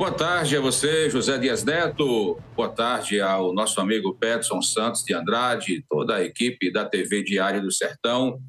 Boa 0.00 0.12
tarde 0.12 0.56
a 0.56 0.60
você, 0.62 1.10
José 1.10 1.36
Dias 1.36 1.62
Neto. 1.62 2.40
Boa 2.56 2.70
tarde 2.70 3.20
ao 3.20 3.52
nosso 3.52 3.78
amigo 3.82 4.16
Peterson 4.18 4.62
Santos 4.62 5.04
de 5.04 5.12
Andrade, 5.12 5.84
toda 5.90 6.16
a 6.16 6.24
equipe 6.24 6.72
da 6.72 6.86
TV 6.86 7.22
Diário 7.22 7.60
do 7.60 7.70
Sertão, 7.70 8.40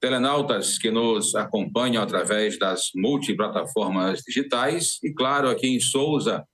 telenautas 0.00 0.76
que 0.76 0.90
nos 0.90 1.36
acompanham 1.36 2.02
através 2.02 2.58
das 2.58 2.90
multiplataformas 2.96 4.22
digitais 4.26 4.98
e, 5.00 5.14
claro, 5.14 5.48
aqui 5.48 5.68
em 5.68 5.78
Souza, 5.78 6.44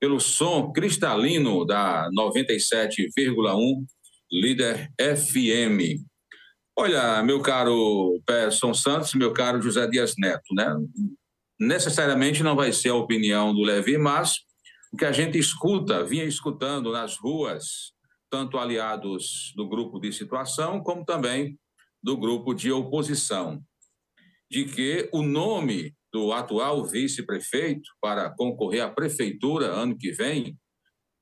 pelo 0.00 0.18
som 0.18 0.72
cristalino 0.72 1.64
da 1.64 2.10
97,1 2.10 3.84
Líder 4.32 4.90
FM. 5.00 6.02
Olha, 6.76 7.22
meu 7.22 7.40
caro 7.40 8.20
Peterson 8.26 8.74
Santos, 8.74 9.14
meu 9.14 9.32
caro 9.32 9.62
José 9.62 9.86
Dias 9.86 10.14
Neto, 10.18 10.52
né? 10.56 10.74
Necessariamente 11.58 12.42
não 12.42 12.56
vai 12.56 12.72
ser 12.72 12.90
a 12.90 12.94
opinião 12.94 13.54
do 13.54 13.62
Levi, 13.62 13.96
mas 13.98 14.36
o 14.92 14.96
que 14.96 15.04
a 15.04 15.12
gente 15.12 15.38
escuta, 15.38 16.04
vinha 16.04 16.24
escutando 16.24 16.92
nas 16.92 17.16
ruas, 17.16 17.92
tanto 18.30 18.58
aliados 18.58 19.52
do 19.56 19.68
grupo 19.68 19.98
de 19.98 20.12
situação, 20.12 20.82
como 20.82 21.04
também 21.04 21.58
do 22.02 22.16
grupo 22.16 22.52
de 22.52 22.72
oposição, 22.72 23.62
de 24.50 24.64
que 24.64 25.08
o 25.12 25.22
nome 25.22 25.94
do 26.12 26.32
atual 26.32 26.84
vice-prefeito 26.84 27.88
para 28.00 28.30
concorrer 28.30 28.82
à 28.82 28.90
prefeitura 28.90 29.66
ano 29.66 29.96
que 29.96 30.12
vem, 30.12 30.58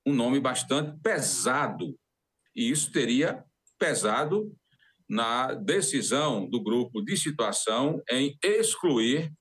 um 0.06 0.12
nome 0.12 0.41
bastante 0.41 0.98
pesado. 1.00 1.97
E 2.56 2.70
isso 2.70 2.91
teria 2.91 3.44
pesado 3.78 4.52
na 5.08 5.55
decisão 5.55 6.48
do 6.48 6.62
grupo 6.62 7.02
de 7.02 7.16
situação 7.16 8.02
em 8.10 8.36
excluir 8.42 9.33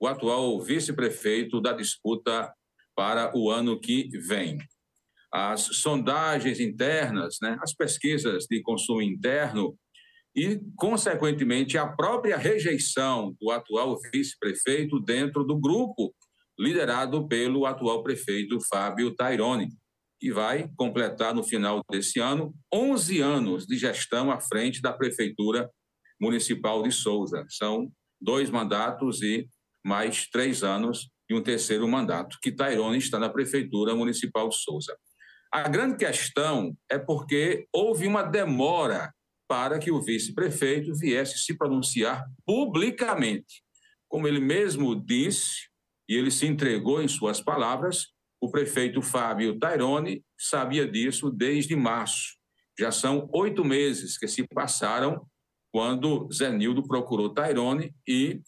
o 0.00 0.06
atual 0.06 0.60
vice-prefeito 0.60 1.60
da 1.60 1.72
disputa 1.72 2.52
para 2.94 3.36
o 3.36 3.50
ano 3.50 3.78
que 3.78 4.08
vem. 4.18 4.58
As 5.32 5.62
sondagens 5.62 6.60
internas, 6.60 7.36
né, 7.42 7.58
as 7.60 7.74
pesquisas 7.74 8.46
de 8.48 8.62
consumo 8.62 9.02
interno 9.02 9.76
e, 10.34 10.60
consequentemente, 10.76 11.76
a 11.78 11.86
própria 11.86 12.36
rejeição 12.36 13.34
do 13.40 13.50
atual 13.50 13.98
vice-prefeito 14.12 15.00
dentro 15.00 15.44
do 15.44 15.58
grupo 15.58 16.14
liderado 16.58 17.26
pelo 17.26 17.66
atual 17.66 18.02
prefeito 18.02 18.58
Fábio 18.60 19.14
Taironi, 19.14 19.68
que 20.20 20.32
vai 20.32 20.70
completar 20.76 21.34
no 21.34 21.42
final 21.42 21.82
desse 21.90 22.20
ano 22.20 22.54
11 22.72 23.20
anos 23.20 23.66
de 23.66 23.76
gestão 23.76 24.30
à 24.30 24.40
frente 24.40 24.80
da 24.80 24.92
Prefeitura 24.92 25.68
Municipal 26.20 26.82
de 26.82 26.92
Souza. 26.92 27.44
São 27.48 27.90
dois 28.20 28.50
mandatos 28.50 29.20
e 29.20 29.48
mais 29.84 30.26
três 30.28 30.62
anos 30.62 31.10
e 31.28 31.34
um 31.34 31.42
terceiro 31.42 31.86
mandato, 31.88 32.38
que 32.42 32.52
Tairone 32.52 32.98
está 32.98 33.18
na 33.18 33.28
Prefeitura 33.28 33.94
Municipal 33.94 34.48
de 34.48 34.56
Souza. 34.56 34.96
A 35.52 35.68
grande 35.68 35.96
questão 35.96 36.76
é 36.90 36.98
porque 36.98 37.66
houve 37.72 38.06
uma 38.06 38.22
demora 38.22 39.12
para 39.48 39.78
que 39.78 39.90
o 39.90 40.00
vice-prefeito 40.00 40.94
viesse 40.96 41.38
se 41.38 41.56
pronunciar 41.56 42.24
publicamente. 42.44 43.62
Como 44.08 44.26
ele 44.26 44.40
mesmo 44.40 44.94
disse, 44.94 45.68
e 46.08 46.16
ele 46.16 46.30
se 46.30 46.46
entregou 46.46 47.02
em 47.02 47.08
suas 47.08 47.40
palavras, 47.40 48.08
o 48.40 48.50
prefeito 48.50 49.00
Fábio 49.00 49.58
Tairone 49.58 50.22
sabia 50.38 50.86
disso 50.86 51.30
desde 51.30 51.74
março. 51.74 52.36
Já 52.78 52.90
são 52.90 53.28
oito 53.32 53.64
meses 53.64 54.18
que 54.18 54.28
se 54.28 54.46
passaram 54.48 55.26
quando 55.72 56.28
Zenildo 56.32 56.86
procurou 56.86 57.32
Tairone 57.32 57.94
e 58.06 58.40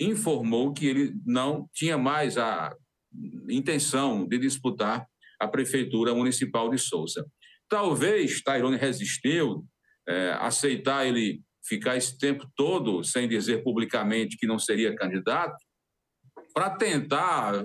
informou 0.00 0.72
que 0.72 0.86
ele 0.86 1.14
não 1.24 1.68
tinha 1.72 1.96
mais 1.96 2.36
a 2.36 2.74
intenção 3.48 4.26
de 4.26 4.38
disputar 4.38 5.06
a 5.40 5.46
prefeitura 5.46 6.14
municipal 6.14 6.70
de 6.70 6.78
Souza. 6.78 7.26
Talvez 7.68 8.42
Tairone 8.42 8.76
resistiu, 8.76 9.64
é, 10.08 10.32
aceitar 10.40 11.06
ele 11.06 11.42
ficar 11.66 11.96
esse 11.96 12.18
tempo 12.18 12.46
todo 12.54 13.02
sem 13.02 13.26
dizer 13.26 13.62
publicamente 13.62 14.36
que 14.36 14.46
não 14.46 14.58
seria 14.58 14.94
candidato, 14.94 15.56
para 16.52 16.70
tentar 16.70 17.64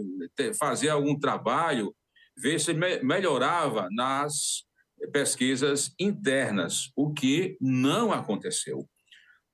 fazer 0.57 0.89
algum 0.89 1.19
trabalho, 1.19 1.93
ver 2.37 2.59
se 2.59 2.73
melhorava 2.73 3.87
nas 3.91 4.63
pesquisas 5.11 5.93
internas, 5.99 6.91
o 6.95 7.13
que 7.13 7.57
não 7.61 8.11
aconteceu 8.11 8.87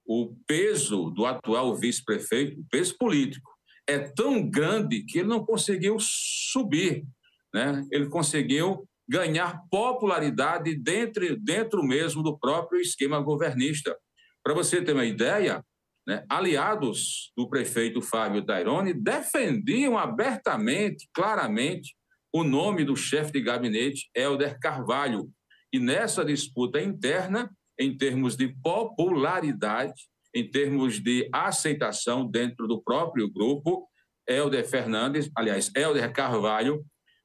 o 0.06 0.36
peso 0.48 1.10
do 1.10 1.26
atual 1.26 1.76
vice-prefeito, 1.76 2.62
o 2.62 2.66
peso 2.70 2.96
político, 2.98 3.52
é 3.88 4.00
tão 4.00 4.48
grande 4.48 5.04
que 5.04 5.20
ele 5.20 5.28
não 5.28 5.46
conseguiu 5.46 5.98
subir, 6.00 7.06
né? 7.54 7.86
ele 7.92 8.08
conseguiu 8.08 8.88
ganhar 9.08 9.62
popularidade 9.70 10.76
dentro, 10.76 11.38
dentro 11.40 11.84
mesmo 11.84 12.24
do 12.24 12.38
próprio 12.38 12.82
esquema 12.82 13.20
governista. 13.20 13.96
Para 14.44 14.54
você 14.54 14.82
ter 14.82 14.94
uma 14.94 15.06
ideia, 15.06 15.64
né, 16.08 16.24
aliados 16.30 17.32
do 17.36 17.50
prefeito 17.50 18.02
Fábio 18.02 18.46
Taironi 18.46 18.94
defendiam 18.94 19.98
abertamente, 19.98 21.08
claramente, 21.14 21.96
o 22.34 22.44
nome 22.44 22.84
do 22.84 22.96
chefe 22.96 23.32
de 23.32 23.42
gabinete, 23.42 24.10
Helder 24.16 24.60
Carvalho. 24.60 25.30
E 25.72 25.80
nessa 25.80 26.26
disputa 26.26 26.82
interna, 26.82 27.50
em 27.80 27.96
termos 27.96 28.36
de 28.36 28.48
popularidade, 28.62 29.94
em 30.34 30.50
termos 30.50 31.00
de 31.00 31.30
aceitação 31.34 32.30
dentro 32.30 32.68
do 32.68 32.82
próprio 32.82 33.30
grupo. 33.32 33.88
Helder 34.28 34.68
Fernandes, 34.68 35.30
aliás, 35.36 35.72
Helder 35.76 36.12
Carvalho, 36.12 36.84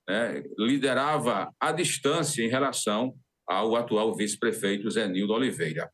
né, 0.08 0.42
liderava 0.58 1.50
a 1.58 1.72
distância 1.72 2.44
em 2.44 2.48
relação 2.48 3.14
ao 3.48 3.74
atual 3.74 4.14
vice-prefeito 4.14 4.90
Zenildo 4.90 5.32
Oliveira. 5.32 5.90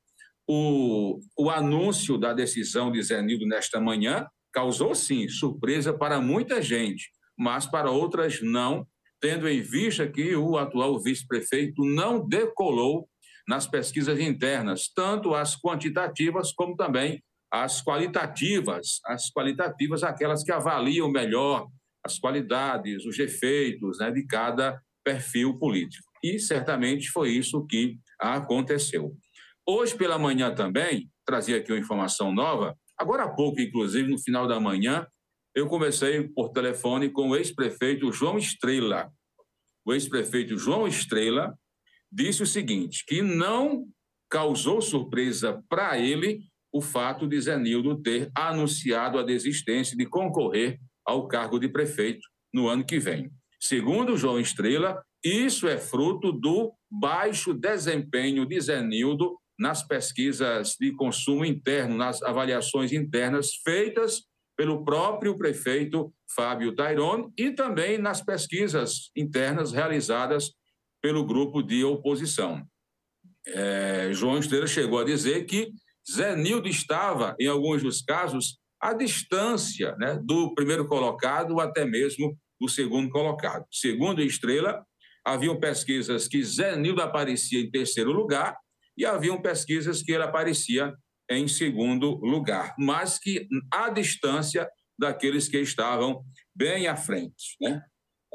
O, 0.48 1.18
o 1.38 1.50
anúncio 1.50 2.18
da 2.18 2.32
decisão 2.32 2.92
de 2.92 3.02
Zenildo 3.02 3.46
nesta 3.46 3.80
manhã 3.80 4.26
causou, 4.52 4.94
sim, 4.94 5.28
surpresa 5.28 5.92
para 5.92 6.20
muita 6.20 6.62
gente, 6.62 7.10
mas 7.36 7.66
para 7.66 7.90
outras 7.90 8.40
não, 8.40 8.86
tendo 9.20 9.48
em 9.48 9.60
vista 9.60 10.06
que 10.06 10.34
o 10.34 10.56
atual 10.56 11.00
vice-prefeito 11.02 11.84
não 11.84 12.26
decolou 12.26 13.08
nas 13.46 13.66
pesquisas 13.66 14.18
internas, 14.18 14.88
tanto 14.94 15.34
as 15.34 15.56
quantitativas 15.56 16.52
como 16.52 16.76
também 16.76 17.22
as 17.50 17.80
qualitativas, 17.80 19.00
as 19.06 19.30
qualitativas 19.30 20.02
aquelas 20.02 20.42
que 20.42 20.52
avaliam 20.52 21.10
melhor 21.10 21.68
as 22.04 22.18
qualidades, 22.18 23.04
os 23.04 23.18
efeitos 23.18 23.98
né, 23.98 24.10
de 24.10 24.24
cada 24.26 24.80
perfil 25.04 25.58
político. 25.58 26.06
E 26.22 26.38
certamente 26.38 27.10
foi 27.10 27.30
isso 27.30 27.64
que 27.66 27.98
aconteceu. 28.18 29.16
Hoje 29.66 29.96
pela 29.96 30.18
manhã 30.18 30.54
também, 30.54 31.10
trazia 31.24 31.56
aqui 31.56 31.72
uma 31.72 31.78
informação 31.78 32.32
nova, 32.32 32.76
agora 32.98 33.24
há 33.24 33.28
pouco, 33.28 33.60
inclusive, 33.60 34.10
no 34.10 34.18
final 34.18 34.46
da 34.46 34.60
manhã, 34.60 35.06
eu 35.54 35.66
conversei 35.66 36.28
por 36.28 36.50
telefone 36.50 37.08
com 37.10 37.30
o 37.30 37.36
ex-prefeito 37.36 38.12
João 38.12 38.38
Estrela. 38.38 39.10
O 39.84 39.92
ex-prefeito 39.92 40.58
João 40.58 40.86
Estrela 40.86 41.56
disse 42.10 42.42
o 42.42 42.46
seguinte: 42.46 43.04
que 43.06 43.22
não 43.22 43.86
causou 44.30 44.80
surpresa 44.80 45.62
para 45.68 45.98
ele 45.98 46.40
o 46.72 46.80
fato 46.80 47.26
de 47.26 47.40
Zenildo 47.40 48.02
ter 48.02 48.30
anunciado 48.34 49.18
a 49.18 49.22
desistência 49.22 49.96
de 49.96 50.04
concorrer 50.06 50.78
ao 51.06 51.26
cargo 51.26 51.58
de 51.58 51.68
prefeito 51.68 52.26
no 52.52 52.68
ano 52.68 52.84
que 52.84 52.98
vem. 52.98 53.30
Segundo 53.60 54.16
João 54.16 54.38
Estrela, 54.38 55.02
isso 55.24 55.66
é 55.66 55.78
fruto 55.78 56.32
do 56.32 56.72
baixo 56.90 57.54
desempenho 57.54 58.44
de 58.46 58.60
Zenildo 58.60 59.38
nas 59.58 59.82
pesquisas 59.82 60.76
de 60.78 60.92
consumo 60.92 61.44
interno, 61.44 61.96
nas 61.96 62.22
avaliações 62.22 62.92
internas 62.92 63.54
feitas 63.64 64.22
pelo 64.56 64.84
próprio 64.84 65.36
prefeito 65.36 66.12
Fábio 66.34 66.74
Tairone 66.74 67.32
e 67.38 67.50
também 67.50 67.98
nas 67.98 68.22
pesquisas 68.22 69.10
internas 69.16 69.72
realizadas 69.72 70.52
pelo 71.06 71.24
grupo 71.24 71.62
de 71.62 71.84
oposição. 71.84 72.66
É, 73.46 74.10
João 74.12 74.38
Esteira 74.38 74.66
chegou 74.66 74.98
a 74.98 75.04
dizer 75.04 75.44
que 75.44 75.70
Zé 76.12 76.34
Nildo 76.34 76.66
estava, 76.66 77.36
em 77.38 77.46
alguns 77.46 77.80
dos 77.80 78.02
casos, 78.02 78.58
à 78.80 78.92
distância 78.92 79.94
né, 80.00 80.18
do 80.20 80.52
primeiro 80.52 80.84
colocado, 80.88 81.60
até 81.60 81.84
mesmo 81.84 82.36
do 82.60 82.68
segundo 82.68 83.08
colocado. 83.08 83.64
Segundo 83.70 84.20
Estrela, 84.20 84.84
haviam 85.24 85.60
pesquisas 85.60 86.26
que 86.26 86.42
Zé 86.42 86.74
Nildo 86.74 87.00
aparecia 87.00 87.60
em 87.60 87.70
terceiro 87.70 88.10
lugar 88.10 88.56
e 88.98 89.06
haviam 89.06 89.40
pesquisas 89.40 90.02
que 90.02 90.10
ele 90.10 90.24
aparecia 90.24 90.92
em 91.30 91.46
segundo 91.46 92.16
lugar, 92.16 92.74
mas 92.76 93.16
que 93.16 93.46
à 93.72 93.90
distância 93.90 94.68
daqueles 94.98 95.46
que 95.46 95.58
estavam 95.60 96.24
bem 96.52 96.88
à 96.88 96.96
frente. 96.96 97.56
Né? 97.60 97.80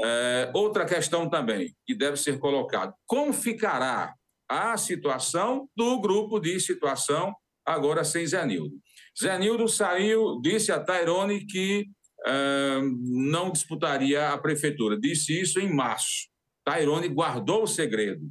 É, 0.04 0.52
outra 0.54 0.86
questão 0.86 1.30
também 1.30 1.76
que 1.86 1.96
deve 1.96 2.18
ser 2.18 2.40
colocada: 2.40 2.94
como 3.06 3.34
ficará 3.34 4.14
a 4.50 4.78
situação 4.78 5.70
do 5.76 6.00
grupo 6.00 6.40
de 6.40 6.60
situação 6.60 7.34
agora 7.66 8.04
sem 8.04 8.26
Zenildo? 8.26 8.76
Zenildo 9.20 9.68
saiu, 9.68 10.40
disse 10.42 10.72
a 10.72 10.80
Tairone 10.80 11.46
que 11.46 11.86
não 13.04 13.52
disputaria 13.52 14.30
a 14.30 14.38
prefeitura. 14.38 15.00
Disse 15.00 15.40
isso 15.40 15.60
em 15.60 15.74
março. 15.74 16.30
Tairone 16.64 17.08
guardou 17.08 17.64
o 17.64 17.68
segredo. 17.68 18.22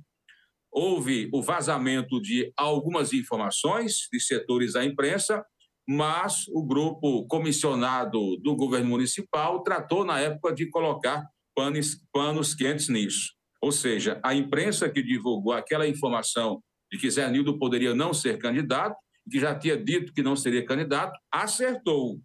Houve 0.72 1.28
o 1.32 1.42
vazamento 1.42 2.20
de 2.20 2.52
algumas 2.56 3.12
informações 3.12 4.08
de 4.12 4.20
setores 4.20 4.74
da 4.74 4.84
imprensa, 4.84 5.44
mas 5.88 6.46
o 6.48 6.64
grupo 6.64 7.26
comissionado 7.26 8.36
do 8.36 8.54
governo 8.54 8.90
municipal 8.90 9.64
tratou, 9.64 10.04
na 10.04 10.20
época, 10.20 10.54
de 10.54 10.70
colocar 10.70 11.26
panos, 11.60 12.00
panos 12.10 12.54
quentes 12.54 12.88
nisso. 12.88 13.34
Ou 13.62 13.70
seja, 13.70 14.18
a 14.24 14.34
imprensa 14.34 14.88
que 14.88 15.02
divulgou 15.02 15.52
aquela 15.52 15.86
informação 15.86 16.62
de 16.90 16.98
que 16.98 17.10
Zé 17.10 17.30
Nildo 17.30 17.58
poderia 17.58 17.94
não 17.94 18.14
ser 18.14 18.38
candidato, 18.38 18.96
que 19.30 19.38
já 19.38 19.54
tinha 19.54 19.76
dito 19.76 20.14
que 20.14 20.22
não 20.22 20.34
seria 20.34 20.64
candidato, 20.64 21.12
acertou. 21.30 22.18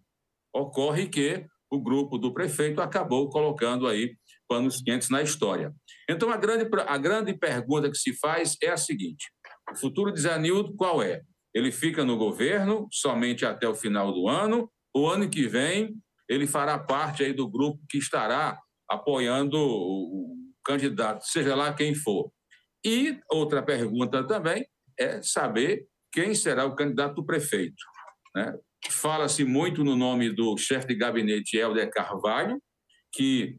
Ocorre 0.54 1.08
que 1.08 1.44
o 1.70 1.78
grupo 1.78 2.16
do 2.16 2.32
prefeito 2.32 2.80
acabou 2.80 3.28
colocando 3.28 3.86
aí 3.86 4.16
panos 4.48 4.80
quentes 4.80 5.10
na 5.10 5.22
história. 5.22 5.70
Então, 6.08 6.30
a 6.30 6.36
grande, 6.38 6.66
a 6.86 6.96
grande 6.96 7.34
pergunta 7.34 7.90
que 7.90 7.98
se 7.98 8.14
faz 8.14 8.56
é 8.62 8.70
a 8.70 8.76
seguinte: 8.78 9.26
o 9.70 9.76
futuro 9.76 10.12
de 10.12 10.20
Zé 10.20 10.38
Nildo 10.38 10.74
qual 10.74 11.02
é? 11.02 11.20
Ele 11.54 11.70
fica 11.70 12.04
no 12.04 12.16
governo 12.16 12.88
somente 12.90 13.44
até 13.44 13.68
o 13.68 13.74
final 13.74 14.12
do 14.12 14.28
ano, 14.28 14.70
o 14.94 15.06
ano 15.06 15.28
que 15.28 15.46
vem 15.46 15.94
ele 16.28 16.46
fará 16.46 16.78
parte 16.78 17.22
aí 17.22 17.32
do 17.32 17.48
grupo 17.48 17.80
que 17.88 17.98
estará 17.98 18.58
apoiando 18.88 19.56
o 19.58 20.36
candidato, 20.64 21.24
seja 21.24 21.54
lá 21.54 21.72
quem 21.72 21.94
for. 21.94 22.30
E 22.84 23.18
outra 23.30 23.62
pergunta 23.62 24.26
também 24.26 24.66
é 24.98 25.20
saber 25.22 25.86
quem 26.12 26.34
será 26.34 26.64
o 26.64 26.74
candidato 26.74 27.16
do 27.16 27.26
prefeito. 27.26 27.82
Né? 28.34 28.54
Fala-se 28.90 29.44
muito 29.44 29.82
no 29.82 29.96
nome 29.96 30.30
do 30.30 30.56
chefe 30.56 30.86
de 30.86 30.94
gabinete 30.94 31.56
Helder 31.56 31.90
Carvalho, 31.90 32.60
que 33.12 33.58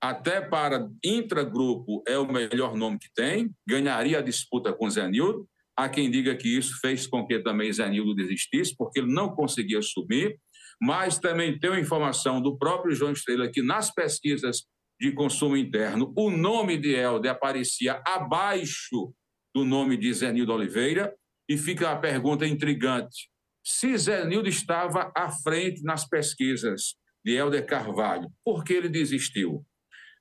até 0.00 0.40
para 0.40 0.88
intragrupo 1.04 2.02
é 2.06 2.16
o 2.16 2.30
melhor 2.30 2.76
nome 2.76 2.98
que 2.98 3.08
tem, 3.14 3.50
ganharia 3.66 4.18
a 4.18 4.22
disputa 4.22 4.72
com 4.72 4.88
Zé 4.88 5.08
Nildo. 5.08 5.48
Há 5.76 5.88
quem 5.88 6.10
diga 6.10 6.36
que 6.36 6.56
isso 6.56 6.78
fez 6.80 7.06
com 7.06 7.26
que 7.26 7.40
também 7.40 7.72
Zé 7.72 7.88
Nildo 7.88 8.14
desistisse, 8.14 8.76
porque 8.76 9.00
ele 9.00 9.12
não 9.12 9.34
conseguia 9.34 9.82
subir, 9.82 10.38
mas 10.80 11.18
também 11.18 11.58
uma 11.64 11.80
informação 11.80 12.40
do 12.40 12.56
próprio 12.56 12.94
João 12.94 13.12
Estrela 13.12 13.50
que 13.50 13.62
nas 13.62 13.92
pesquisas 13.92 14.64
de 15.00 15.12
consumo 15.12 15.56
interno, 15.56 16.12
o 16.16 16.30
nome 16.30 16.76
de 16.76 16.94
Helder 16.94 17.30
aparecia 17.30 18.02
abaixo 18.06 19.12
do 19.54 19.64
nome 19.64 19.96
de 19.96 20.12
Zenildo 20.12 20.52
Oliveira, 20.52 21.14
e 21.48 21.56
fica 21.56 21.90
a 21.90 21.96
pergunta 21.96 22.46
intrigante: 22.46 23.30
se 23.64 23.96
Zenildo 23.96 24.48
estava 24.48 25.10
à 25.16 25.30
frente 25.30 25.82
nas 25.82 26.06
pesquisas 26.06 26.94
de 27.24 27.34
Helder 27.34 27.66
Carvalho, 27.66 28.28
por 28.44 28.62
que 28.62 28.74
ele 28.74 28.88
desistiu? 28.88 29.64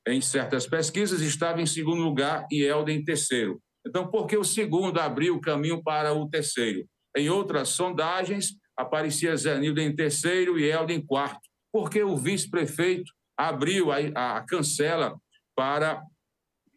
Em 0.07 0.21
certas 0.21 0.65
pesquisas 0.65 1.21
estava 1.21 1.61
em 1.61 1.65
segundo 1.65 2.01
lugar 2.01 2.47
e 2.49 2.63
Helder 2.63 2.95
em 2.95 3.03
terceiro. 3.03 3.61
Então, 3.85 4.09
por 4.09 4.25
que 4.25 4.37
o 4.37 4.43
segundo 4.43 4.99
abriu 4.99 5.35
o 5.35 5.41
caminho 5.41 5.83
para 5.83 6.13
o 6.13 6.29
terceiro? 6.29 6.85
Em 7.15 7.29
outras 7.29 7.69
sondagens, 7.69 8.53
aparecia 8.77 9.35
Zenildo 9.35 9.81
em 9.81 9.95
terceiro 9.95 10.59
e 10.59 10.65
Helder 10.65 10.95
em 10.95 11.05
quarto. 11.05 11.41
Por 11.71 11.89
que 11.89 12.03
o 12.03 12.15
vice-prefeito 12.15 13.11
abriu 13.37 13.91
a, 13.91 14.37
a 14.37 14.41
cancela 14.45 15.15
para 15.55 16.01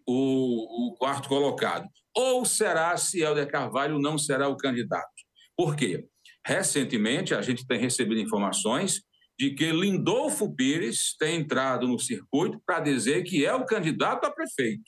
o, 0.06 0.88
o, 0.88 0.96
quarto 0.96 1.28
colocado. 1.28 1.88
Ou 2.16 2.44
será 2.44 2.96
se 2.96 3.20
Helder 3.20 3.48
Carvalho 3.48 3.98
não 3.98 4.18
será 4.18 4.48
o 4.48 4.56
candidato? 4.56 5.08
Por 5.56 5.76
quê? 5.76 6.04
Recentemente, 6.46 7.34
a 7.34 7.42
gente 7.42 7.66
tem 7.66 7.78
recebido 7.78 8.20
informações 8.20 9.02
de 9.38 9.54
que 9.54 9.70
Lindolfo 9.70 10.54
Pires 10.54 11.14
tem 11.18 11.40
entrado 11.40 11.86
no 11.86 11.98
circuito 11.98 12.60
para 12.66 12.80
dizer 12.80 13.22
que 13.22 13.44
é 13.46 13.54
o 13.54 13.64
candidato 13.64 14.26
a 14.26 14.30
prefeito. 14.30 14.82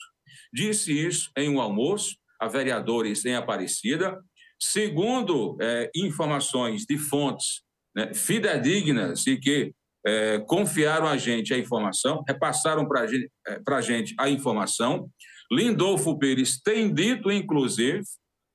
Disse 0.51 0.91
isso 0.91 1.31
em 1.37 1.49
um 1.49 1.61
almoço 1.61 2.15
a 2.39 2.47
vereadores 2.47 3.25
em 3.25 3.35
Aparecida. 3.35 4.19
Segundo 4.65 5.57
é, 5.59 5.91
informações 5.93 6.85
de 6.85 6.97
fontes 6.97 7.61
né, 7.93 8.13
fidedignas 8.13 9.27
e 9.27 9.35
que 9.35 9.73
é, 10.07 10.39
confiaram 10.39 11.05
a 11.05 11.17
gente 11.17 11.53
a 11.53 11.57
informação, 11.57 12.23
repassaram 12.25 12.87
para 12.87 13.05
gente, 13.05 13.29
é, 13.45 13.59
a 13.67 13.81
gente 13.81 14.15
a 14.17 14.29
informação. 14.29 15.09
Lindolfo 15.51 16.17
Pires 16.17 16.61
tem 16.61 16.93
dito, 16.93 17.29
inclusive, 17.29 18.03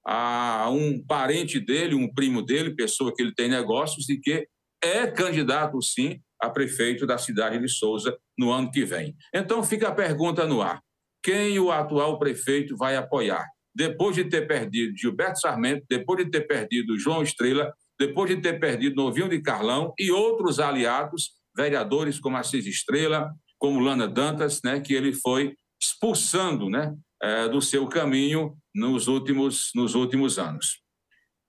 a 0.06 0.70
um 0.70 0.98
parente 1.04 1.60
dele, 1.60 1.94
um 1.94 2.10
primo 2.12 2.40
dele, 2.40 2.74
pessoa 2.74 3.14
que 3.14 3.22
ele 3.22 3.34
tem 3.34 3.50
negócios, 3.50 4.08
e 4.08 4.18
que 4.18 4.48
é 4.82 5.06
candidato, 5.06 5.80
sim, 5.82 6.18
a 6.40 6.48
prefeito 6.48 7.06
da 7.06 7.18
cidade 7.18 7.58
de 7.58 7.68
Souza 7.68 8.16
no 8.38 8.50
ano 8.50 8.70
que 8.70 8.82
vem. 8.82 9.14
Então 9.34 9.62
fica 9.62 9.88
a 9.88 9.94
pergunta 9.94 10.46
no 10.46 10.62
ar: 10.62 10.80
quem 11.22 11.58
o 11.58 11.70
atual 11.70 12.18
prefeito 12.18 12.78
vai 12.78 12.96
apoiar? 12.96 13.46
Depois 13.78 14.16
de 14.16 14.24
ter 14.24 14.48
perdido 14.48 14.98
Gilberto 14.98 15.38
Sarmento, 15.38 15.86
depois 15.88 16.24
de 16.24 16.28
ter 16.28 16.40
perdido 16.48 16.98
João 16.98 17.22
Estrela, 17.22 17.72
depois 17.96 18.28
de 18.28 18.42
ter 18.42 18.58
perdido 18.58 18.96
Novinho 18.96 19.28
de 19.28 19.40
Carlão 19.40 19.94
e 19.96 20.10
outros 20.10 20.58
aliados, 20.58 21.30
vereadores 21.56 22.18
como 22.18 22.36
Assis 22.36 22.66
Estrela, 22.66 23.32
como 23.56 23.78
Lana 23.78 24.08
Dantas, 24.08 24.60
né, 24.64 24.80
que 24.80 24.94
ele 24.94 25.12
foi 25.12 25.54
expulsando 25.80 26.68
né, 26.68 26.92
é, 27.22 27.48
do 27.48 27.62
seu 27.62 27.86
caminho 27.86 28.56
nos 28.74 29.06
últimos, 29.06 29.70
nos 29.76 29.94
últimos 29.94 30.40
anos. 30.40 30.80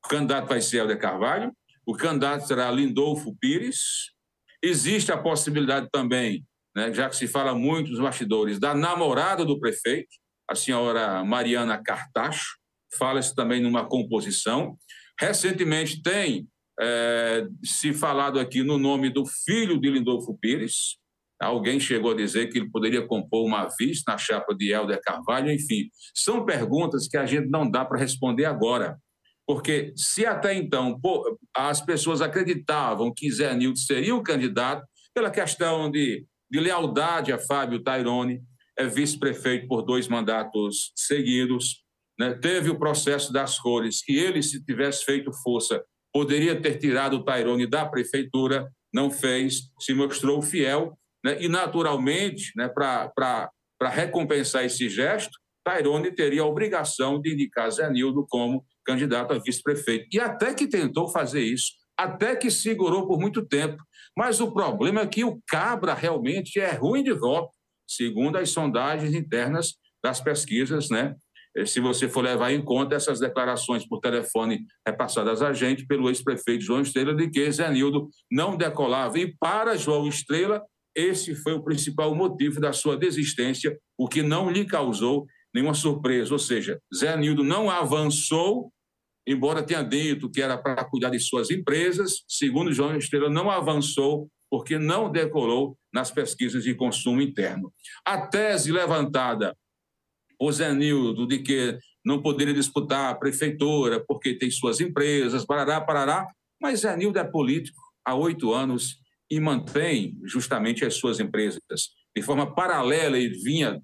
O 0.05 0.07
candidato 0.07 0.47
vai 0.47 0.61
ser 0.61 0.77
Helder 0.77 0.99
Carvalho, 0.99 1.51
o 1.83 1.95
candidato 1.95 2.45
será 2.45 2.69
Lindolfo 2.69 3.35
Pires. 3.39 4.11
Existe 4.61 5.11
a 5.11 5.17
possibilidade 5.17 5.89
também, 5.91 6.45
né, 6.75 6.93
já 6.93 7.09
que 7.09 7.15
se 7.15 7.27
fala 7.27 7.55
muito 7.55 7.89
nos 7.89 7.99
bastidores, 7.99 8.59
da 8.59 8.75
namorada 8.75 9.43
do 9.43 9.59
prefeito, 9.59 10.09
a 10.49 10.55
senhora 10.55 11.23
Mariana 11.23 11.81
Cartacho, 11.81 12.57
fala-se 12.97 13.35
também 13.35 13.61
numa 13.61 13.87
composição. 13.87 14.75
Recentemente 15.19 16.01
tem 16.01 16.47
é, 16.79 17.45
se 17.63 17.93
falado 17.93 18.39
aqui 18.39 18.63
no 18.63 18.77
nome 18.77 19.09
do 19.09 19.25
filho 19.25 19.79
de 19.79 19.89
Lindolfo 19.91 20.37
Pires, 20.39 20.97
alguém 21.39 21.79
chegou 21.79 22.11
a 22.11 22.15
dizer 22.15 22.47
que 22.47 22.57
ele 22.57 22.69
poderia 22.69 23.05
compor 23.05 23.45
uma 23.45 23.67
vice 23.79 24.03
na 24.07 24.17
chapa 24.17 24.55
de 24.55 24.71
Helder 24.71 24.99
Carvalho, 25.01 25.51
enfim, 25.51 25.89
são 26.13 26.45
perguntas 26.45 27.07
que 27.07 27.17
a 27.17 27.25
gente 27.25 27.49
não 27.49 27.69
dá 27.69 27.85
para 27.85 27.99
responder 27.99 28.45
agora, 28.45 28.97
porque 29.45 29.93
se 29.95 30.25
até 30.25 30.53
então 30.53 30.99
pô, 30.99 31.37
as 31.55 31.81
pessoas 31.81 32.21
acreditavam 32.21 33.13
que 33.13 33.31
Zé 33.31 33.53
Nildo 33.55 33.77
seria 33.77 34.15
o 34.15 34.23
candidato, 34.23 34.85
pela 35.13 35.31
questão 35.31 35.89
de, 35.89 36.25
de 36.49 36.59
lealdade 36.59 37.33
a 37.33 37.37
Fábio 37.37 37.81
Tairone, 37.81 38.41
é 38.79 38.87
vice-prefeito 38.87 39.67
por 39.67 39.81
dois 39.81 40.07
mandatos 40.07 40.93
seguidos, 40.95 41.83
né? 42.17 42.33
teve 42.33 42.69
o 42.69 42.79
processo 42.79 43.33
das 43.33 43.59
cores, 43.59 44.01
que 44.01 44.17
ele, 44.17 44.41
se 44.41 44.63
tivesse 44.63 45.03
feito 45.03 45.33
força, 45.43 45.83
poderia 46.13 46.59
ter 46.59 46.77
tirado 46.77 47.17
o 47.17 47.23
Tairone 47.23 47.67
da 47.67 47.85
prefeitura, 47.85 48.71
não 48.93 49.11
fez, 49.11 49.63
se 49.81 49.93
mostrou 49.93 50.41
fiel, 50.41 50.97
né? 51.23 51.37
e 51.41 51.49
naturalmente, 51.49 52.53
né, 52.55 52.69
para 52.69 53.51
recompensar 53.81 54.63
esse 54.63 54.87
gesto, 54.87 55.37
Tairone 55.61 56.11
teria 56.11 56.41
a 56.41 56.47
obrigação 56.47 57.19
de 57.19 57.33
indicar 57.33 57.69
Zé 57.69 57.89
Nildo 57.91 58.25
como 58.29 58.65
candidato 58.85 59.33
a 59.33 59.39
vice-prefeito. 59.39 60.07
E 60.11 60.19
até 60.21 60.53
que 60.53 60.67
tentou 60.67 61.09
fazer 61.09 61.41
isso, 61.41 61.73
até 61.97 62.33
que 62.33 62.49
segurou 62.49 63.05
por 63.05 63.19
muito 63.19 63.45
tempo. 63.45 63.83
Mas 64.17 64.39
o 64.39 64.51
problema 64.51 65.01
é 65.01 65.07
que 65.07 65.23
o 65.25 65.39
Cabra 65.47 65.93
realmente 65.93 66.59
é 66.59 66.71
ruim 66.71 67.03
de 67.03 67.11
voto, 67.11 67.51
segundo 67.89 68.37
as 68.37 68.51
sondagens 68.51 69.13
internas 69.13 69.73
das 70.03 70.21
pesquisas 70.21 70.89
né, 70.89 71.15
eh, 71.57 71.65
se 71.65 71.79
você 71.79 72.07
for 72.07 72.21
levar 72.21 72.51
em 72.51 72.61
conta 72.63 72.95
essas 72.95 73.19
declarações 73.19 73.87
por 73.87 73.99
telefone 73.99 74.65
repassadas 74.85 75.41
a 75.41 75.51
gente 75.53 75.85
pelo 75.85 76.09
ex-prefeito 76.09 76.63
João 76.63 76.81
Estrela 76.81 77.13
de 77.13 77.29
que 77.29 77.51
Zé 77.51 77.69
Nildo 77.71 78.09
não 78.31 78.55
decolava. 78.55 79.17
E 79.17 79.35
para 79.39 79.75
João 79.75 80.07
Estrela, 80.07 80.61
esse 80.95 81.35
foi 81.35 81.53
o 81.53 81.63
principal 81.63 82.13
motivo 82.13 82.59
da 82.59 82.71
sua 82.73 82.95
desistência, 82.95 83.77
o 83.97 84.07
que 84.07 84.21
não 84.21 84.49
lhe 84.49 84.65
causou 84.65 85.25
nenhuma 85.53 85.73
surpresa. 85.73 86.33
Ou 86.33 86.39
seja, 86.39 86.79
Zé 86.95 87.15
Nildo 87.17 87.43
não 87.43 87.69
avançou, 87.69 88.71
embora 89.27 89.63
tenha 89.63 89.83
dito 89.83 90.29
que 90.29 90.41
era 90.41 90.57
para 90.57 90.83
cuidar 90.85 91.09
de 91.09 91.19
suas 91.19 91.49
empresas, 91.49 92.23
segundo 92.27 92.71
João 92.71 92.95
Estrela, 92.95 93.29
não 93.29 93.49
avançou 93.49 94.29
porque 94.49 94.77
não 94.77 95.11
decolou 95.11 95.77
nas 95.93 96.11
pesquisas 96.11 96.63
de 96.63 96.73
consumo 96.73 97.21
interno. 97.21 97.71
A 98.05 98.27
tese 98.27 98.71
levantada 98.71 99.55
o 100.39 100.51
Zé 100.51 100.73
Nildo 100.73 101.27
de 101.27 101.39
que 101.39 101.77
não 102.03 102.21
poderia 102.21 102.53
disputar 102.53 103.11
a 103.11 103.15
prefeitura 103.15 104.03
porque 104.07 104.33
tem 104.33 104.49
suas 104.49 104.79
empresas, 104.79 105.45
parará, 105.45 105.81
parará. 105.81 106.27
Mas 106.61 106.81
Zé 106.81 106.95
Nildo 106.95 107.19
é 107.19 107.23
político 107.23 107.79
há 108.05 108.15
oito 108.15 108.53
anos 108.53 108.97
e 109.29 109.39
mantém 109.39 110.17
justamente 110.23 110.85
as 110.85 110.95
suas 110.95 111.19
empresas. 111.19 111.61
De 112.15 112.23
forma 112.23 112.55
paralela, 112.55 113.17
ele 113.17 113.37
vinha, 113.37 113.79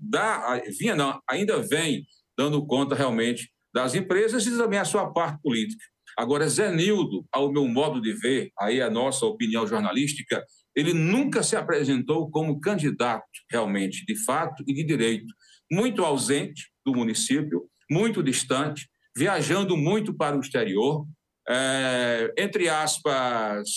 vinha 0.80 0.96
não, 0.96 1.20
ainda 1.30 1.62
vem 1.62 2.06
dando 2.38 2.66
conta 2.66 2.96
realmente 2.96 3.52
das 3.74 3.94
empresas 3.94 4.48
e 4.48 4.58
também 4.58 4.80
a 4.80 4.86
sua 4.86 5.12
parte 5.12 5.40
política. 5.42 5.84
Agora, 6.18 6.48
Zé 6.48 6.72
Nildo, 6.72 7.26
ao 7.32 7.52
meu 7.52 7.68
modo 7.68 8.02
de 8.02 8.14
ver, 8.14 8.52
aí 8.60 8.82
a 8.82 8.90
nossa 8.90 9.26
opinião 9.26 9.68
jornalística, 9.68 10.44
ele 10.76 10.94
nunca 10.94 11.44
se 11.44 11.56
apresentou 11.56 12.30
como 12.30 12.60
candidato, 12.60 13.26
realmente, 13.52 14.06
de 14.06 14.16
fato 14.24 14.64
e 14.68 14.74
de 14.74 14.84
direito. 14.84 15.34
Muito 15.72 16.04
ausente 16.06 16.70
do 16.86 16.94
município, 16.94 17.66
muito 17.90 18.24
distante, 18.24 18.88
viajando 19.16 19.76
muito 19.76 20.14
para 20.14 20.38
o 20.38 20.40
exterior, 20.40 21.06
é, 21.48 22.34
entre 22.38 22.70
aspas, 22.70 23.70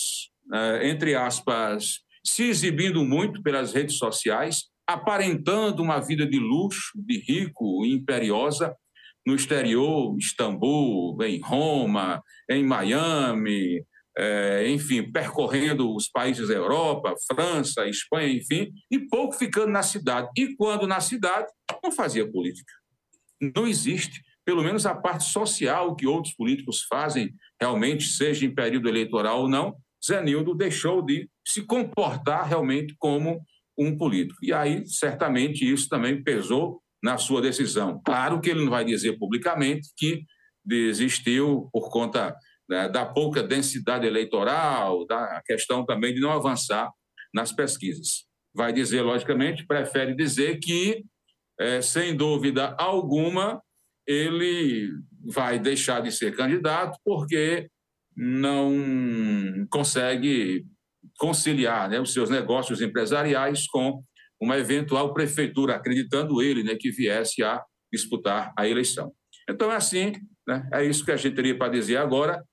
é, 0.53 0.89
entre 0.89 1.15
aspas, 1.15 1.99
se 2.23 2.43
exibindo 2.43 3.03
muito 3.03 3.41
pelas 3.41 3.73
redes 3.73 3.97
sociais, 3.97 4.65
aparentando 4.87 5.83
uma 5.83 5.99
vida 5.99 6.25
de 6.25 6.39
luxo, 6.39 6.91
de 6.95 7.19
rico 7.19 7.85
imperiosa 7.85 8.75
no 9.29 9.35
exterior, 9.35 10.17
Istambul, 10.17 11.21
em 11.23 11.39
Roma, 11.39 12.21
em 12.49 12.63
Miami, 12.63 13.85
é, 14.17 14.69
enfim, 14.69 15.09
percorrendo 15.11 15.95
os 15.95 16.09
países 16.09 16.47
da 16.47 16.55
Europa, 16.55 17.13
França, 17.27 17.87
Espanha, 17.87 18.33
enfim, 18.33 18.71
e 18.91 18.99
pouco 18.99 19.35
ficando 19.35 19.71
na 19.71 19.83
cidade. 19.83 20.29
E 20.35 20.55
quando 20.55 20.87
na 20.87 20.99
cidade, 20.99 21.47
não 21.83 21.91
fazia 21.91 22.29
política. 22.29 22.73
Não 23.55 23.67
existe, 23.67 24.21
pelo 24.43 24.63
menos 24.63 24.85
a 24.85 24.95
parte 24.95 25.25
social 25.25 25.95
que 25.95 26.07
outros 26.07 26.33
políticos 26.33 26.83
fazem, 26.89 27.33
realmente, 27.61 28.05
seja 28.05 28.45
em 28.45 28.53
período 28.53 28.89
eleitoral 28.89 29.41
ou 29.41 29.47
não, 29.47 29.75
Zenildo 30.05 30.55
deixou 30.55 31.01
de 31.01 31.29
se 31.45 31.61
comportar 31.61 32.47
realmente 32.47 32.95
como 32.97 33.41
um 33.77 33.95
político. 33.95 34.43
E 34.43 34.51
aí, 34.51 34.85
certamente, 34.87 35.69
isso 35.69 35.87
também 35.87 36.21
pesou 36.21 36.81
na 37.03 37.17
sua 37.17 37.41
decisão. 37.41 38.01
Claro 38.03 38.41
que 38.41 38.49
ele 38.49 38.63
não 38.63 38.69
vai 38.69 38.83
dizer 38.83 39.17
publicamente 39.17 39.89
que 39.97 40.23
desistiu 40.65 41.69
por 41.71 41.89
conta 41.89 42.35
né, 42.69 42.87
da 42.87 43.05
pouca 43.05 43.41
densidade 43.41 44.05
eleitoral, 44.05 45.05
da 45.05 45.41
questão 45.45 45.85
também 45.85 46.13
de 46.13 46.19
não 46.19 46.31
avançar 46.31 46.91
nas 47.33 47.51
pesquisas. 47.51 48.25
Vai 48.53 48.73
dizer, 48.73 49.01
logicamente, 49.01 49.65
prefere 49.65 50.15
dizer 50.15 50.59
que, 50.59 51.03
é, 51.59 51.81
sem 51.81 52.15
dúvida 52.15 52.75
alguma, 52.77 53.61
ele 54.07 54.91
vai 55.25 55.59
deixar 55.59 56.01
de 56.01 56.11
ser 56.11 56.35
candidato 56.35 56.97
porque 57.03 57.69
não 58.15 59.65
consegue 59.69 60.65
conciliar 61.17 61.89
né, 61.89 61.99
os 61.99 62.11
seus 62.13 62.29
negócios 62.29 62.81
empresariais 62.81 63.67
com 63.67 64.03
uma 64.39 64.57
eventual 64.57 65.13
prefeitura, 65.13 65.75
acreditando 65.75 66.41
ele 66.41 66.63
né, 66.63 66.75
que 66.75 66.91
viesse 66.91 67.43
a 67.43 67.61
disputar 67.91 68.53
a 68.57 68.67
eleição. 68.67 69.11
Então, 69.49 69.71
é 69.71 69.75
assim, 69.75 70.13
né, 70.47 70.67
é 70.73 70.85
isso 70.85 71.03
que 71.03 71.11
a 71.11 71.17
gente 71.17 71.35
teria 71.35 71.57
para 71.57 71.71
dizer 71.71 71.97
agora. 71.97 72.43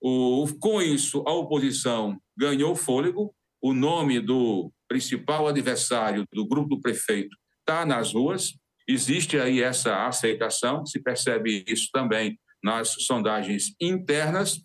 O, 0.00 0.46
com 0.60 0.80
isso, 0.82 1.22
a 1.26 1.32
oposição 1.32 2.18
ganhou 2.36 2.74
fôlego, 2.74 3.34
o 3.62 3.72
nome 3.72 4.20
do 4.20 4.70
principal 4.88 5.48
adversário 5.48 6.24
do 6.32 6.46
grupo 6.46 6.76
do 6.76 6.80
prefeito 6.80 7.36
está 7.60 7.84
nas 7.84 8.12
ruas, 8.12 8.52
existe 8.88 9.38
aí 9.38 9.60
essa 9.60 10.06
aceitação, 10.06 10.86
se 10.86 11.02
percebe 11.02 11.64
isso 11.66 11.88
também 11.92 12.38
nas 12.62 12.90
sondagens 13.00 13.74
internas, 13.80 14.60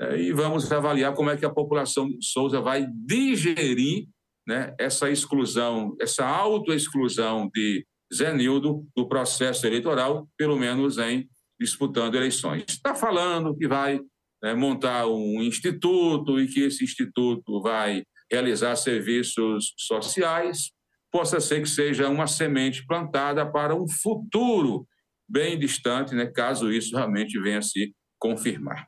é, 0.00 0.20
e 0.20 0.32
vamos 0.32 0.70
avaliar 0.70 1.14
como 1.14 1.30
é 1.30 1.36
que 1.36 1.46
a 1.46 1.50
população 1.50 2.08
de 2.08 2.24
Souza 2.24 2.60
vai 2.60 2.86
digerir 3.06 4.08
né, 4.46 4.74
essa 4.78 5.10
exclusão, 5.10 5.96
essa 6.00 6.26
autoexclusão 6.26 7.48
de 7.52 7.86
Zenildo 8.12 8.86
do 8.94 9.08
processo 9.08 9.66
eleitoral, 9.66 10.28
pelo 10.36 10.56
menos 10.58 10.98
em 10.98 11.28
disputando 11.58 12.14
eleições. 12.14 12.64
Está 12.68 12.94
falando 12.94 13.56
que 13.56 13.66
vai 13.68 14.00
né, 14.42 14.54
montar 14.54 15.06
um 15.06 15.40
instituto 15.42 16.40
e 16.40 16.48
que 16.48 16.60
esse 16.60 16.84
instituto 16.84 17.62
vai 17.62 18.02
realizar 18.30 18.74
serviços 18.76 19.72
sociais, 19.76 20.70
possa 21.10 21.40
ser 21.40 21.62
que 21.62 21.68
seja 21.68 22.08
uma 22.08 22.26
semente 22.26 22.84
plantada 22.86 23.44
para 23.50 23.74
um 23.74 23.86
futuro 23.88 24.86
bem 25.28 25.58
distante, 25.58 26.14
né, 26.14 26.26
caso 26.26 26.72
isso 26.72 26.96
realmente 26.96 27.40
venha 27.40 27.58
a 27.58 27.62
se 27.62 27.94
confirmar. 28.18 28.86